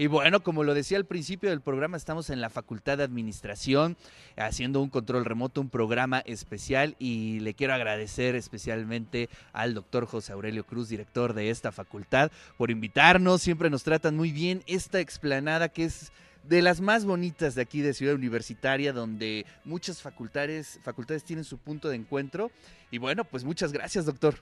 Y 0.00 0.06
bueno, 0.06 0.44
como 0.44 0.62
lo 0.62 0.74
decía 0.74 0.96
al 0.96 1.06
principio 1.06 1.50
del 1.50 1.60
programa, 1.60 1.96
estamos 1.96 2.30
en 2.30 2.40
la 2.40 2.50
Facultad 2.50 2.98
de 2.98 3.02
Administración 3.02 3.96
haciendo 4.36 4.80
un 4.80 4.90
control 4.90 5.24
remoto, 5.24 5.60
un 5.60 5.70
programa 5.70 6.20
especial 6.20 6.94
y 7.00 7.40
le 7.40 7.54
quiero 7.54 7.74
agradecer 7.74 8.36
especialmente 8.36 9.28
al 9.52 9.74
doctor 9.74 10.06
José 10.06 10.32
Aurelio 10.32 10.64
Cruz, 10.64 10.88
director 10.88 11.34
de 11.34 11.50
esta 11.50 11.72
facultad, 11.72 12.30
por 12.56 12.70
invitarnos. 12.70 13.42
Siempre 13.42 13.70
nos 13.70 13.82
tratan 13.82 14.16
muy 14.16 14.30
bien 14.30 14.62
esta 14.68 15.00
explanada 15.00 15.68
que 15.68 15.86
es 15.86 16.12
de 16.44 16.62
las 16.62 16.80
más 16.80 17.04
bonitas 17.04 17.56
de 17.56 17.62
aquí 17.62 17.80
de 17.80 17.92
Ciudad 17.92 18.14
Universitaria, 18.14 18.92
donde 18.92 19.46
muchas 19.64 20.00
facultades, 20.00 20.78
facultades 20.84 21.24
tienen 21.24 21.44
su 21.44 21.58
punto 21.58 21.88
de 21.88 21.96
encuentro. 21.96 22.52
Y 22.92 22.98
bueno, 22.98 23.24
pues 23.24 23.42
muchas 23.42 23.72
gracias, 23.72 24.06
doctor. 24.06 24.36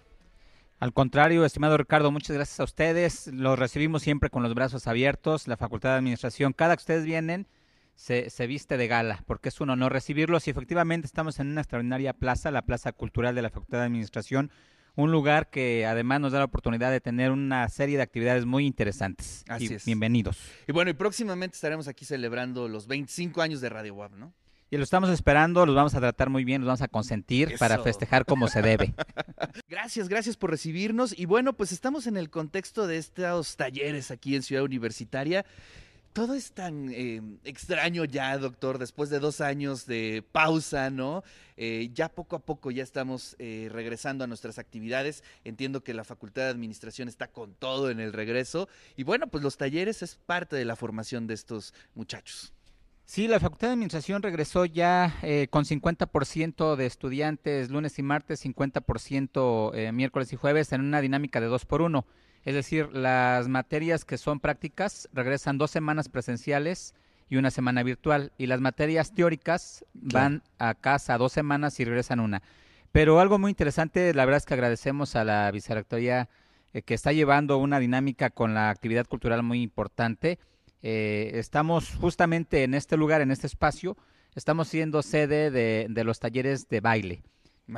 Al 0.79 0.93
contrario, 0.93 1.47
estimado 1.47 1.79
Ricardo, 1.79 2.11
muchas 2.11 2.37
gracias 2.37 2.61
a 2.61 2.65
ustedes. 2.65 3.29
Los 3.29 3.59
recibimos 3.59 4.03
siempre 4.03 4.29
con 4.29 4.43
los 4.43 4.55
brazos 4.55 4.87
abiertos. 4.87 5.49
La 5.49 5.57
Facultad 5.57 5.91
de 5.91 5.97
Administración, 5.97 6.52
cada 6.52 6.77
que 6.77 6.80
ustedes 6.80 7.05
vienen, 7.07 7.47
se, 7.95 8.29
se, 8.29 8.47
viste 8.47 8.77
de 8.77 8.87
gala, 8.87 9.25
porque 9.27 9.49
es 9.49 9.59
un 9.62 9.71
honor 9.71 9.93
recibirlos. 9.93 10.47
Y 10.47 10.51
efectivamente 10.51 11.07
estamos 11.07 11.41
en 11.41 11.49
una 11.49 11.62
extraordinaria 11.62 12.12
plaza, 12.12 12.51
la 12.51 12.61
Plaza 12.61 12.93
Cultural 12.93 13.35
de 13.35 13.41
la 13.41 13.49
Facultad 13.49 13.79
de 13.79 13.85
Administración, 13.85 14.51
un 14.97 15.12
lugar 15.12 15.49
que 15.49 15.87
además 15.87 16.21
nos 16.21 16.33
da 16.33 16.41
la 16.41 16.45
oportunidad 16.45 16.91
de 16.91 17.01
tener 17.01 17.30
una 17.30 17.66
serie 17.71 17.97
de 17.97 18.02
actividades 18.02 18.45
muy 18.45 18.66
interesantes. 18.66 19.45
Así 19.49 19.69
y 19.71 19.74
es. 19.77 19.87
Bienvenidos. 19.87 20.38
Y 20.69 20.73
bueno, 20.73 20.91
y 20.91 20.95
próximamente 20.95 21.55
estaremos 21.55 21.88
aquí 21.88 22.05
celebrando 22.05 22.69
los 22.69 22.87
25 22.87 23.41
años 23.41 23.63
de 23.63 23.71
Radio 23.71 23.95
WAP, 23.95 24.13
¿no? 24.13 24.35
Y 24.69 24.77
lo 24.77 24.83
estamos 24.83 25.11
esperando, 25.11 25.65
los 25.65 25.77
vamos 25.77 25.95
a 25.95 26.01
tratar 26.01 26.29
muy 26.29 26.45
bien, 26.45 26.63
los 26.63 26.67
vamos 26.67 26.83
a 26.83 26.89
consentir 26.89 27.49
Eso. 27.49 27.59
para 27.59 27.79
festejar 27.79 28.25
como 28.25 28.49
se 28.49 28.63
debe. 28.63 28.95
Gracias, 29.69 30.09
gracias 30.09 30.37
por 30.37 30.51
recibirnos. 30.51 31.17
Y 31.17 31.25
bueno, 31.27 31.53
pues 31.53 31.71
estamos 31.71 32.07
en 32.07 32.17
el 32.17 32.31
contexto 32.31 32.87
de 32.87 32.99
estos 32.99 33.57
talleres 33.57 34.11
aquí 34.11 34.35
en 34.35 34.43
Ciudad 34.43 34.65
Universitaria. 34.65 35.45
Todo 36.13 36.35
es 36.35 36.53
tan 36.53 36.91
eh, 36.93 37.21
extraño 37.45 38.05
ya, 38.07 38.37
doctor, 38.39 38.79
después 38.79 39.11
de 39.11 39.19
dos 39.19 39.41
años 39.41 39.87
de 39.87 40.25
pausa, 40.33 40.89
¿no? 40.91 41.23
Eh, 41.57 41.91
ya 41.93 42.09
poco 42.09 42.37
a 42.37 42.39
poco 42.39 42.71
ya 42.71 42.83
estamos 42.83 43.37
eh, 43.39 43.69
regresando 43.71 44.25
a 44.25 44.27
nuestras 44.27 44.59
actividades. 44.59 45.23
Entiendo 45.45 45.85
que 45.85 45.95
la 45.95 46.05
Facultad 46.05 46.43
de 46.43 46.49
Administración 46.49 47.09
está 47.09 47.29
con 47.29 47.55
todo 47.55 47.91
en 47.91 48.01
el 48.01 48.13
regreso. 48.13 48.69
Y 48.97 49.05
bueno, 49.05 49.27
pues 49.27 49.45
los 49.45 49.59
talleres 49.59 50.03
es 50.03 50.17
parte 50.17 50.57
de 50.57 50.65
la 50.65 50.75
formación 50.75 51.27
de 51.27 51.35
estos 51.35 51.75
muchachos. 51.95 52.55
Sí, 53.07 53.29
la 53.29 53.38
Facultad 53.38 53.68
de 53.68 53.74
Administración 53.74 54.21
regresó 54.21 54.65
ya 54.65 55.16
eh, 55.23 55.46
con 55.49 55.65
50% 55.65 56.74
de 56.74 56.87
estudiantes 56.87 57.71
lunes 57.71 58.01
y 58.01 58.02
martes, 58.02 58.45
50% 58.45 59.71
eh, 59.74 59.93
miércoles 59.93 60.32
y 60.32 60.37
jueves 60.37 60.73
en 60.73 60.80
una 60.80 61.01
dinámica 61.01 61.40
de 61.40 61.46
dos 61.46 61.65
por 61.66 61.82
uno. 61.82 62.04
Es 62.45 62.54
decir, 62.54 62.93
las 62.93 63.46
materias 63.46 64.04
que 64.04 64.19
son 64.19 64.41
prácticas 64.41 65.09
regresan 65.12 65.56
dos 65.56 65.71
semanas 65.71 66.09
presenciales 66.09 66.94
y 67.31 67.37
una 67.37 67.53
semana 67.53 67.84
virtual. 67.84 68.32
Y 68.38 68.47
las 68.47 68.60
materias 68.60 69.15
teóricas 69.15 69.84
van 69.94 70.43
a 70.59 70.75
casa 70.75 71.16
dos 71.16 71.32
semanas 71.32 71.78
y 71.78 71.84
regresan 71.84 72.19
una. 72.19 72.43
Pero 72.91 73.20
algo 73.20 73.38
muy 73.38 73.50
interesante, 73.50 74.15
la 74.15 74.25
verdad 74.25 74.38
es 74.38 74.47
que 74.47 74.54
agradecemos 74.54 75.15
a 75.15 75.22
la 75.22 75.48
vicerrectoría 75.53 76.28
eh, 76.72 76.82
que 76.82 76.94
está 76.94 77.12
llevando 77.12 77.59
una 77.59 77.78
dinámica 77.78 78.31
con 78.31 78.53
la 78.53 78.69
actividad 78.69 79.06
cultural 79.06 79.44
muy 79.44 79.62
importante. 79.62 80.41
Eh, 80.88 81.32
estamos 81.34 81.91
justamente 82.00 82.62
en 82.62 82.72
este 82.72 82.97
lugar, 82.97 83.20
en 83.20 83.32
este 83.32 83.48
espacio, 83.48 83.97
estamos 84.37 84.69
siendo 84.69 85.03
sede 85.03 85.50
de, 85.50 85.88
de 85.91 86.04
los 86.04 86.20
talleres 86.20 86.69
de 86.69 86.80
baile 86.80 87.22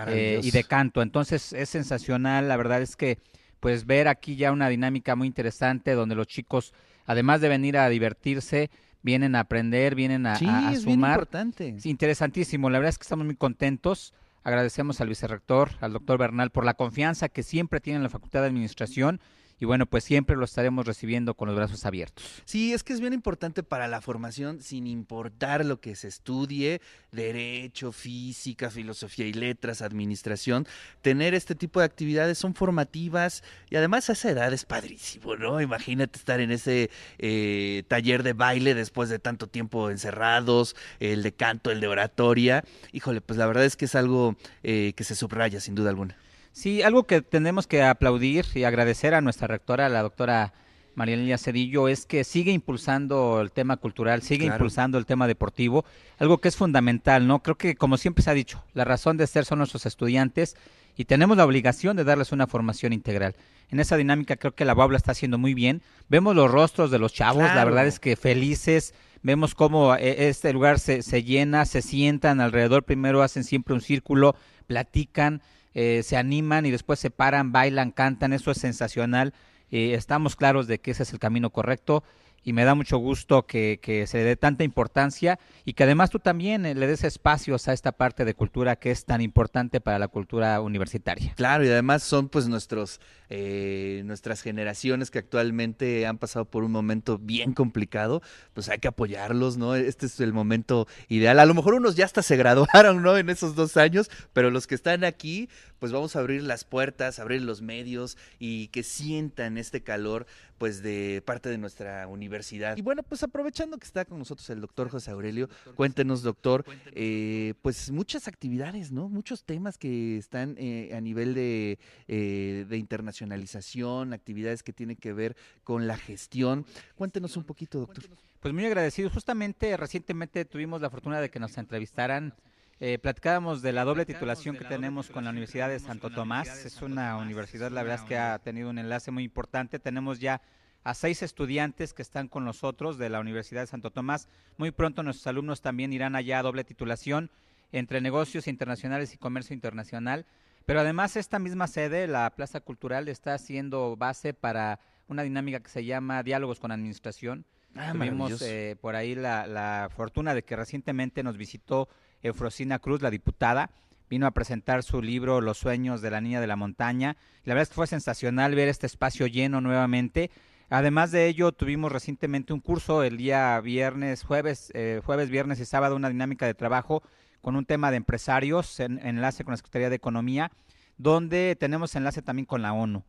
eh, 0.09 0.41
y 0.43 0.51
de 0.51 0.65
canto. 0.65 1.01
Entonces 1.01 1.55
es 1.55 1.71
sensacional, 1.71 2.49
la 2.49 2.59
verdad 2.59 2.83
es 2.83 2.97
que 2.97 3.17
pues 3.61 3.87
ver 3.87 4.09
aquí 4.09 4.37
ya 4.37 4.53
una 4.53 4.69
dinámica 4.69 5.17
muy 5.17 5.27
interesante 5.27 5.93
donde 5.93 6.17
los 6.17 6.27
chicos, 6.27 6.75
además 7.07 7.41
de 7.41 7.49
venir 7.49 7.79
a 7.79 7.89
divertirse, 7.89 8.71
vienen 9.03 9.37
a 9.37 9.41
aprender, 9.41 9.95
vienen 9.95 10.27
a, 10.27 10.37
sí, 10.37 10.45
a- 10.47 10.69
a 10.69 10.73
es 10.75 10.85
bien 10.85 10.97
sumar. 10.97 11.13
importante. 11.13 11.69
Es 11.79 11.87
interesantísimo, 11.87 12.69
la 12.69 12.79
verdad 12.79 12.91
es 12.91 12.99
que 12.99 13.05
estamos 13.05 13.25
muy 13.25 13.37
contentos. 13.37 14.13
Agradecemos 14.45 15.01
al 15.01 15.09
vicerrector, 15.09 15.71
al 15.81 15.95
doctor 15.95 16.19
Bernal, 16.19 16.51
por 16.51 16.67
la 16.67 16.75
confianza 16.75 17.31
que 17.31 17.43
siempre 17.43 17.81
tiene 17.81 17.97
en 17.97 18.03
la 18.03 18.11
Facultad 18.11 18.43
de 18.43 18.49
Administración 18.49 19.19
y 19.61 19.65
bueno, 19.65 19.87
pues 19.87 20.05
siempre 20.05 20.37
lo 20.37 20.45
estaremos 20.45 20.87
recibiendo 20.87 21.35
con 21.35 21.49
los 21.49 21.57
brazos 21.57 21.85
abiertos. 21.85 22.43
Sí, 22.45 22.73
es 22.73 22.85
que 22.85 22.93
es 22.93 23.01
bien 23.01 23.13
importante 23.13 23.63
para 23.63 23.89
la 23.89 24.01
formación, 24.01 24.61
sin 24.61 24.87
importar 24.87 25.65
lo 25.65 25.81
que 25.81 25.97
se 25.97 26.09
estudie, 26.09 26.81
derecho, 27.13 27.93
física, 27.93 28.71
filosofía 28.71 29.27
y 29.27 29.33
letras, 29.33 29.83
administración, 29.83 30.67
tener 31.03 31.35
este 31.35 31.55
tipo 31.55 31.81
de 31.81 31.87
actividades 31.87 32.39
son 32.39 32.55
formativas 32.55 33.43
y 33.71 33.77
además 33.77 34.09
a 34.09 34.13
esa 34.13 34.31
edad 34.31 34.53
es 34.53 34.65
padrísimo, 34.65 35.37
¿no? 35.37 35.61
Imagínate 35.61 36.19
estar 36.19 36.41
en 36.41 36.51
ese 36.51 36.91
eh, 37.19 37.83
taller 37.89 38.23
de 38.23 38.33
baile 38.33 38.75
después 38.75 39.09
de 39.09 39.19
tanto 39.19 39.47
tiempo 39.47 39.91
encerrados, 39.91 40.77
el 41.01 41.23
de 41.23 41.33
canto, 41.33 41.71
el 41.71 41.81
de 41.81 41.89
oratoria. 41.89 42.65
Híjole, 42.93 43.21
pues 43.21 43.39
la 43.39 43.47
verdad 43.47 43.65
es 43.65 43.77
que 43.77 43.87
es 43.87 43.95
algo 43.95 44.37
eh, 44.63 44.93
que 44.97 45.05
se 45.05 45.15
subraya 45.15 45.61
sin 45.61 45.75
duda 45.75 45.91
alguna. 45.91 46.17
Sí, 46.59 46.83
algo 46.83 47.05
que 47.05 47.23
tenemos 47.23 47.69
que 47.69 47.85
aplaudir 47.85 48.45
y 48.57 48.65
agradecer 48.65 49.15
a 49.15 49.21
nuestra 49.21 49.47
rectora, 49.47 49.89
la 49.89 50.03
doctora 50.03 50.53
María 50.97 51.15
Lilia 51.17 51.39
Cedillo, 51.39 51.87
es 51.87 52.05
que 52.05 52.25
sigue 52.25 52.51
impulsando 52.51 53.41
el 53.41 53.53
tema 53.53 53.77
cultural, 53.77 54.23
sigue 54.23 54.47
Claro. 54.47 54.57
impulsando 54.57 54.99
el 54.99 55.07
tema 55.07 55.29
deportivo, 55.29 55.85
algo 56.19 56.39
que 56.39 56.49
es 56.49 56.57
fundamental, 56.57 57.29
¿no? 57.29 57.45
Creo 57.45 57.57
que, 57.57 57.77
como 57.77 57.97
siempre 57.97 58.25
se 58.25 58.31
ha 58.31 58.35
dicho, 58.35 58.65
la 58.75 58.85
razón 58.85 59.17
de 59.17 59.29
ser 59.29 59.45
son 59.45 59.59
nuestros 59.59 59.87
estudiantes 59.87 60.57
y 60.97 61.05
tenemos 61.05 61.37
la 61.37 61.45
obligación 61.45 61.97
de 61.97 62.03
darles 62.03 62.33
una 62.33 62.49
formación 62.49 62.93
integral. 62.93 63.37
En 63.71 63.79
esa 63.79 63.97
dinámica 63.97 64.35
creo 64.35 64.57
que 64.57 64.65
la 64.65 64.75
Babla 64.75 64.97
está 64.97 65.13
haciendo 65.13 65.39
muy 65.39 65.55
bien. 65.55 65.81
Vemos 66.09 66.35
los 66.35 66.51
rostros 66.51 66.91
de 66.91 66.99
los 66.99 67.13
chavos, 67.13 67.45
la 67.45 67.65
verdad 67.65 67.87
es 67.87 68.01
que 68.01 68.17
felices. 68.17 68.95
Vemos 69.23 69.55
cómo 69.55 69.95
eh, 69.95 70.29
este 70.29 70.53
lugar 70.53 70.81
se, 70.81 71.03
se 71.03 71.23
llena, 71.23 71.67
se 71.67 71.83
sientan 71.83 72.41
alrededor, 72.41 72.83
primero 72.83 73.23
hacen 73.23 73.45
siempre 73.45 73.75
un 73.75 73.81
círculo, 73.81 74.35
platican, 74.67 75.41
eh, 75.75 76.03
se 76.05 76.17
animan 76.17 76.67
y 76.67 76.71
después 76.71 76.99
se 76.99 77.11
paran, 77.11 77.53
bailan, 77.53 77.91
cantan, 77.91 78.33
eso 78.33 78.51
es 78.51 78.59
sensacional. 78.59 79.35
Eh, 79.71 79.95
estamos 79.95 80.37
claros 80.37 80.67
de 80.67 80.81
que 80.81 80.93
ese 80.93 81.03
es 81.03 81.13
el 81.13 81.19
camino 81.19 81.51
correcto 81.51 82.03
y 82.45 82.53
me 82.53 82.65
da 82.65 82.75
mucho 82.75 82.99
gusto 82.99 83.47
que, 83.47 83.79
que 83.83 84.07
se 84.07 84.19
le 84.19 84.25
dé 84.25 84.37
tanta 84.37 84.65
importancia 84.65 85.39
y 85.65 85.75
que 85.75 85.85
además 85.85 86.11
tú 86.11 86.19
también 86.19 86.65
eh, 86.65 86.75
le 86.75 86.87
des 86.87 87.05
espacios 87.05 87.69
a 87.69 87.73
esta 87.73 87.93
parte 87.93 88.25
de 88.25 88.35
cultura 88.35 88.77
que 88.77 88.91
es 88.91 89.05
tan 89.05 89.21
importante 89.21 89.81
para 89.81 89.99
la 89.99 90.09
cultura 90.09 90.61
universitaria. 90.61 91.35
Claro, 91.37 91.65
y 91.65 91.69
además 91.69 92.03
son 92.03 92.29
pues 92.29 92.49
nuestros 92.49 93.01
eh, 93.31 94.03
nuestras 94.05 94.41
generaciones 94.41 95.11
que 95.11 95.19
actualmente 95.19 96.07
han 96.07 96.19
pasado 96.19 96.47
por 96.47 96.65
un 96.65 96.73
momento 96.73 97.19
bien 97.19 97.53
complicado, 97.53 98.23
pues 98.55 98.69
hay 98.69 98.79
que 98.79 98.89
apoyarlos, 98.89 99.57
¿no? 99.57 99.75
Este 99.75 100.07
es 100.07 100.21
el 100.21 100.33
momento 100.33 100.87
ideal. 101.09 101.39
A 101.39 101.47
lo 101.47 101.55
mejor 101.55 101.75
unos 101.75 101.95
ya 101.97 102.05
hasta 102.05 102.23
se 102.23 102.37
graduaron, 102.37 103.03
¿no? 103.03 103.17
En 103.19 103.29
esos 103.31 103.55
dos 103.55 103.77
años, 103.77 104.11
pero 104.33 104.51
los 104.51 104.67
que 104.67 104.75
están 104.75 105.05
aquí, 105.05 105.49
pues 105.79 105.93
vamos 105.93 106.17
a 106.17 106.21
abrir 106.21 106.43
las 106.43 106.65
puertas, 106.65 107.19
abrir 107.19 107.43
los 107.43 107.63
medios 107.63 108.17
y 108.39 108.69
que 108.69 108.83
sientan 108.83 109.59
este 109.59 109.83
calor, 109.83 110.27
pues 110.57 110.83
de 110.83 111.23
parte 111.25 111.49
de 111.49 111.59
nuestra 111.59 112.09
universidad. 112.09 112.77
Y 112.77 112.83
bueno, 112.83 113.03
pues 113.03 113.23
aprovechando 113.23 113.79
que 113.79 113.87
está 113.87 114.05
con 114.05 114.19
nosotros 114.19 114.49
el 114.51 114.61
doctor 114.61 114.89
José 114.89 115.11
Aurelio, 115.11 115.49
cuéntenos, 115.75 116.23
doctor, 116.23 116.65
eh, 116.93 117.55
pues 117.63 117.91
muchas 117.91 118.27
actividades, 118.27 118.91
¿no? 118.91 119.09
Muchos 119.09 119.45
temas 119.45 119.79
que 119.79 120.17
están 120.19 120.57
eh, 120.59 120.91
a 120.95 121.01
nivel 121.01 121.35
de, 121.35 121.79
de 122.09 122.77
internacionalización, 123.25 124.13
actividades 124.13 124.63
que 124.63 124.73
tienen 124.73 124.97
que 124.97 125.13
ver 125.13 125.37
con 125.65 125.87
la 125.87 125.97
gestión. 125.97 126.65
Cuéntenos 126.97 127.37
un 127.37 127.45
poquito, 127.45 127.81
doctor. 127.81 128.05
Pues 128.41 128.55
muy 128.55 128.65
agradecido. 128.65 129.11
Justamente 129.11 129.77
recientemente 129.77 130.45
tuvimos 130.45 130.81
la 130.81 130.91
fortuna 130.91 131.21
de 131.21 131.31
que 131.31 131.41
nos 131.41 131.57
entrevistaran. 131.59 132.35
Eh, 132.81 132.99
platicábamos 132.99 133.61
de 133.61 133.73
la 133.73 133.85
doble 133.85 134.07
titulación 134.07 134.57
que 134.57 134.65
tenemos 134.65 135.11
con 135.11 135.25
la 135.25 135.31
Universidad 135.31 135.69
de 135.69 135.81
Santo 135.81 136.11
Tomás. 136.11 136.65
Es 136.65 136.81
una 136.81 137.17
universidad, 137.17 137.73
la 137.73 137.83
verdad 137.83 138.01
es 138.03 138.09
que 138.09 138.17
ha 138.17 138.39
tenido 138.39 138.71
un 138.71 138.79
enlace 138.79 139.11
muy 139.11 139.25
importante. 139.25 139.81
Tenemos 139.81 140.21
ya 140.21 140.41
a 140.85 140.95
seis 140.95 141.23
estudiantes 141.23 141.93
que 141.93 142.03
están 142.03 142.29
con 142.29 142.45
nosotros 142.45 142.97
de 142.97 143.11
la 143.11 143.19
Universidad 143.19 143.63
de 143.63 143.67
Santo 143.67 143.91
Tomás. 143.91 144.29
Muy 144.57 144.71
pronto 144.71 145.03
nuestros 145.03 145.27
alumnos 145.27 145.61
también 145.61 145.93
irán 145.93 146.15
allá 146.15 146.39
a 146.39 146.43
doble 146.43 146.63
titulación 146.63 147.31
entre 147.73 148.01
negocios 148.01 148.47
internacionales 148.47 149.13
y 149.13 149.19
comercio 149.19 149.55
internacional. 149.55 150.25
Pero 150.69 150.81
además 150.81 151.17
esta 151.17 151.39
misma 151.39 151.67
sede, 151.67 152.07
la 152.07 152.29
Plaza 152.29 152.61
Cultural, 152.61 153.09
está 153.09 153.39
siendo 153.39 153.97
base 153.97 154.35
para 154.35 154.81
una 155.07 155.23
dinámica 155.23 155.61
que 155.61 155.71
se 155.71 155.87
llama 155.87 156.23
Diálogos 156.23 156.61
con 156.61 156.73
Administración. 156.73 157.47
Ah, 157.75 157.93
Tuvimos 157.95 158.43
eh, 158.43 158.77
por 158.79 158.95
ahí 158.95 159.15
la, 159.15 159.47
la 159.47 159.89
fortuna 159.97 160.35
de 160.35 160.45
que 160.45 160.57
recientemente 160.57 161.23
nos 161.23 161.39
visitó 161.39 161.89
Eufrosina 162.21 162.81
Cruz, 162.81 163.01
la 163.01 163.11
diputada. 163.11 163.71
Vino 164.11 164.27
a 164.27 164.33
presentar 164.33 164.83
su 164.83 165.01
libro 165.01 165.41
Los 165.41 165.57
sueños 165.57 166.03
de 166.03 166.11
la 166.11 166.21
niña 166.21 166.39
de 166.39 166.47
la 166.47 166.57
montaña. 166.57 167.17
La 167.45 167.55
verdad 167.55 167.63
es 167.63 167.69
que 167.71 167.77
fue 167.77 167.87
sensacional 167.87 168.55
ver 168.55 168.69
este 168.69 168.85
espacio 168.87 169.27
lleno 169.27 169.63
nuevamente. 169.63 170.31
Además 170.69 171.13
de 171.13 171.29
ello, 171.29 171.53
tuvimos 171.53 171.91
recientemente 171.91 172.53
un 172.53 172.61
curso 172.61 173.03
el 173.03 173.17
día 173.17 173.59
viernes, 173.63 174.23
jueves, 174.23 174.71
eh, 174.75 175.01
jueves, 175.03 175.31
viernes 175.31 175.61
y 175.61 175.65
sábado, 175.65 175.97
una 175.97 176.11
dinámica 176.11 176.45
de 176.45 176.53
trabajo 176.53 177.03
con 177.41 177.57
un 177.57 177.65
tema 177.65 177.91
de 177.91 177.97
empresarios 177.99 178.81
en, 178.81 178.99
en 178.99 179.17
enlace 179.17 179.45
con 179.45 179.53
la 179.53 179.57
Secretaría 179.57 179.91
de 179.91 179.97
Economía, 179.97 180.51
donde 180.97 181.57
tenemos 181.59 181.95
enlace 181.95 182.23
también 182.23 182.47
con 182.47 182.63
la 182.63 182.73
ONU. 182.73 183.05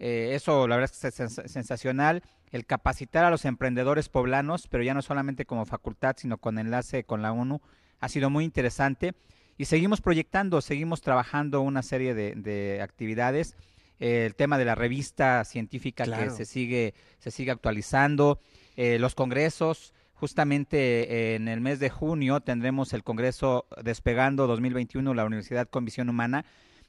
Eh, 0.00 0.32
eso, 0.34 0.66
la 0.66 0.76
verdad 0.76 0.90
es 0.92 1.00
que 1.00 1.08
es 1.08 1.20
sens- 1.20 1.46
sensacional, 1.48 2.22
el 2.50 2.66
capacitar 2.66 3.24
a 3.24 3.30
los 3.30 3.44
emprendedores 3.44 4.08
poblanos, 4.08 4.66
pero 4.68 4.82
ya 4.82 4.94
no 4.94 5.02
solamente 5.02 5.44
como 5.44 5.66
facultad, 5.66 6.16
sino 6.18 6.38
con 6.38 6.58
enlace 6.58 7.04
con 7.04 7.22
la 7.22 7.32
ONU, 7.32 7.60
ha 8.00 8.08
sido 8.08 8.30
muy 8.30 8.44
interesante. 8.44 9.14
Y 9.56 9.66
seguimos 9.66 10.00
proyectando, 10.00 10.60
seguimos 10.60 11.00
trabajando 11.00 11.60
una 11.60 11.82
serie 11.82 12.14
de, 12.14 12.34
de 12.34 12.80
actividades. 12.82 13.54
Eh, 14.00 14.26
el 14.26 14.34
tema 14.34 14.58
de 14.58 14.64
la 14.64 14.74
revista 14.74 15.44
científica 15.44 16.04
Claro. 16.04 16.24
que 16.24 16.30
se 16.30 16.44
sigue, 16.44 16.94
se 17.18 17.30
sigue 17.30 17.52
actualizando, 17.52 18.40
eh, 18.76 18.98
los 18.98 19.14
congresos. 19.14 19.94
Justamente 20.14 20.76
eh, 20.78 21.34
en 21.34 21.48
el 21.48 21.60
mes 21.60 21.80
de 21.80 21.90
junio 21.90 22.40
tendremos 22.40 22.92
el 22.92 23.02
Congreso 23.02 23.66
Despegando 23.82 24.46
2021, 24.46 25.12
la 25.12 25.24
Universidad 25.24 25.68
con 25.68 25.84
Visión 25.84 26.08
Humana, 26.08 26.44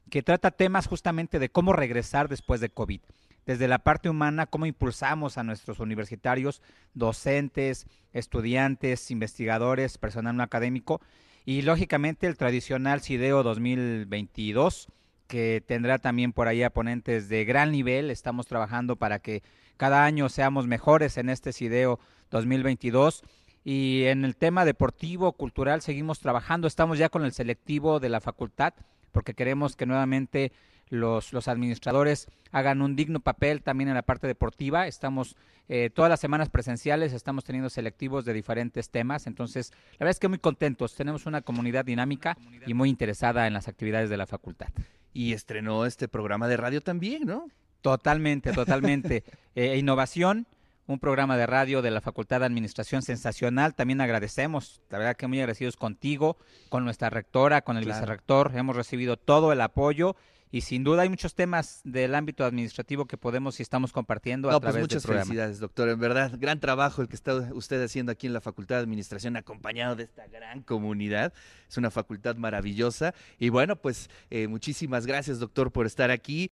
que 0.09 0.23
trata 0.23 0.51
temas 0.51 0.87
justamente 0.87 1.39
de 1.39 1.49
cómo 1.49 1.73
regresar 1.73 2.29
después 2.29 2.61
de 2.61 2.69
COVID. 2.69 3.01
Desde 3.45 3.67
la 3.67 3.79
parte 3.79 4.09
humana, 4.09 4.45
cómo 4.47 4.65
impulsamos 4.65 5.37
a 5.37 5.43
nuestros 5.43 5.79
universitarios, 5.79 6.61
docentes, 6.93 7.85
estudiantes, 8.13 9.11
investigadores, 9.11 9.97
personal 9.97 10.35
no 10.35 10.43
académico 10.43 11.01
y 11.45 11.61
lógicamente 11.61 12.25
el 12.25 12.37
tradicional 12.37 13.01
CIDEO 13.01 13.43
2022 13.43 14.87
que 15.27 15.63
tendrá 15.65 15.97
también 15.97 16.33
por 16.33 16.47
ahí 16.47 16.63
a 16.63 16.69
ponentes 16.69 17.29
de 17.29 17.45
gran 17.45 17.71
nivel. 17.71 18.11
Estamos 18.11 18.47
trabajando 18.47 18.95
para 18.95 19.19
que 19.19 19.43
cada 19.77 20.05
año 20.05 20.29
seamos 20.29 20.67
mejores 20.67 21.17
en 21.17 21.29
este 21.29 21.51
CIDEO 21.51 21.99
2022. 22.31 23.23
Y 23.63 24.03
en 24.05 24.25
el 24.25 24.35
tema 24.35 24.63
deportivo, 24.65 25.33
cultural, 25.33 25.81
seguimos 25.81 26.19
trabajando. 26.19 26.67
Estamos 26.67 26.99
ya 26.99 27.09
con 27.09 27.25
el 27.25 27.33
selectivo 27.33 27.99
de 27.99 28.09
la 28.09 28.21
facultad, 28.21 28.73
porque 29.11 29.33
queremos 29.33 29.75
que 29.75 29.85
nuevamente 29.85 30.51
los, 30.89 31.33
los 31.33 31.47
administradores 31.47 32.27
hagan 32.51 32.81
un 32.81 32.95
digno 32.95 33.19
papel 33.19 33.63
también 33.63 33.89
en 33.89 33.95
la 33.95 34.03
parte 34.03 34.27
deportiva. 34.27 34.87
Estamos 34.87 35.35
eh, 35.67 35.89
todas 35.93 36.09
las 36.09 36.19
semanas 36.19 36.49
presenciales, 36.49 37.11
estamos 37.11 37.43
teniendo 37.43 37.69
selectivos 37.69 38.23
de 38.23 38.33
diferentes 38.33 38.89
temas. 38.89 39.25
Entonces, 39.25 39.71
la 39.93 39.99
verdad 39.99 40.11
es 40.11 40.19
que 40.19 40.27
muy 40.27 40.37
contentos. 40.37 40.95
Tenemos 40.95 41.25
una 41.25 41.41
comunidad 41.41 41.85
dinámica 41.85 42.37
y 42.67 42.73
muy 42.73 42.89
interesada 42.89 43.47
en 43.47 43.53
las 43.53 43.67
actividades 43.67 44.09
de 44.09 44.17
la 44.17 44.27
facultad. 44.27 44.67
Y 45.13 45.33
estrenó 45.33 45.85
este 45.85 46.07
programa 46.07 46.47
de 46.47 46.57
radio 46.57 46.81
también, 46.81 47.25
¿no? 47.25 47.47
Totalmente, 47.81 48.51
totalmente. 48.51 49.23
Eh, 49.57 49.77
innovación, 49.77 50.47
un 50.87 50.99
programa 50.99 51.35
de 51.37 51.45
radio 51.47 51.81
de 51.81 51.91
la 51.91 52.01
Facultad 52.01 52.39
de 52.41 52.45
Administración 52.45 53.01
sensacional. 53.01 53.73
También 53.75 54.01
agradecemos, 54.01 54.81
la 54.89 54.97
verdad 54.99 55.15
que 55.15 55.27
muy 55.27 55.39
agradecidos 55.39 55.77
contigo, 55.77 56.37
con 56.69 56.85
nuestra 56.85 57.09
rectora, 57.09 57.61
con 57.61 57.77
el 57.77 57.83
Claro. 57.85 57.99
vicerrector. 58.01 58.51
Hemos 58.55 58.75
recibido 58.75 59.17
todo 59.17 59.51
el 59.51 59.61
apoyo 59.61 60.15
y 60.51 60.61
sin 60.61 60.83
duda 60.85 61.01
hay 61.01 61.09
muchos 61.09 61.33
temas 61.35 61.81
del 61.83 62.15
ámbito 62.15 62.45
administrativo 62.45 63.05
que 63.07 63.17
podemos 63.17 63.59
y 63.59 63.63
estamos 63.63 63.91
compartiendo 63.91 64.47
a 64.49 64.51
pues 64.53 64.61
través 64.61 64.81
muchas 64.83 65.01
del 65.03 65.07
programa. 65.07 65.25
felicidades, 65.25 65.59
doctor. 65.59 65.89
En 65.89 65.99
verdad, 65.99 66.31
gran 66.37 66.59
trabajo 66.59 67.01
el 67.01 67.09
que 67.09 67.15
está 67.15 67.33
usted 67.53 67.83
haciendo 67.83 68.11
aquí 68.11 68.27
en 68.27 68.33
la 68.33 68.39
Facultad 68.41 68.77
de 68.77 68.83
Administración, 68.83 69.35
acompañado 69.35 69.95
de 69.97 70.03
esta 70.03 70.27
gran 70.27 70.61
comunidad. 70.61 71.33
Es 71.67 71.77
una 71.77 71.89
facultad 71.91 72.35
maravillosa. 72.37 73.13
Y 73.39 73.49
bueno, 73.49 73.75
pues 73.75 74.09
eh, 74.29 74.47
muchísimas 74.47 75.05
gracias, 75.07 75.39
doctor, 75.39 75.71
por 75.71 75.87
estar 75.87 76.11
aquí. 76.11 76.43